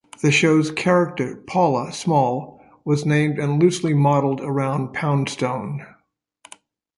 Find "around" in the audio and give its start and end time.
4.41-4.93